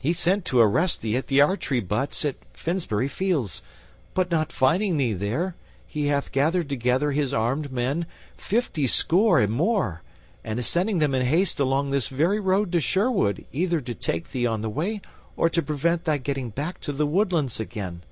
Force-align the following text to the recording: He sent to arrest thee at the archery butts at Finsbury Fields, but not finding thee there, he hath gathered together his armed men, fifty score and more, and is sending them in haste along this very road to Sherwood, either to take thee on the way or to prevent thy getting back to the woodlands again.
He 0.00 0.12
sent 0.12 0.44
to 0.46 0.58
arrest 0.58 1.02
thee 1.02 1.16
at 1.16 1.28
the 1.28 1.40
archery 1.40 1.78
butts 1.78 2.24
at 2.24 2.34
Finsbury 2.52 3.06
Fields, 3.06 3.62
but 4.12 4.28
not 4.28 4.50
finding 4.50 4.96
thee 4.96 5.12
there, 5.12 5.54
he 5.86 6.08
hath 6.08 6.32
gathered 6.32 6.68
together 6.68 7.12
his 7.12 7.32
armed 7.32 7.70
men, 7.70 8.06
fifty 8.36 8.88
score 8.88 9.38
and 9.38 9.52
more, 9.52 10.02
and 10.42 10.58
is 10.58 10.66
sending 10.66 10.98
them 10.98 11.14
in 11.14 11.22
haste 11.24 11.60
along 11.60 11.90
this 11.90 12.08
very 12.08 12.40
road 12.40 12.72
to 12.72 12.80
Sherwood, 12.80 13.44
either 13.52 13.80
to 13.80 13.94
take 13.94 14.32
thee 14.32 14.48
on 14.48 14.62
the 14.62 14.68
way 14.68 15.00
or 15.36 15.48
to 15.50 15.62
prevent 15.62 16.06
thy 16.06 16.18
getting 16.18 16.50
back 16.50 16.80
to 16.80 16.92
the 16.92 17.06
woodlands 17.06 17.60
again. 17.60 18.02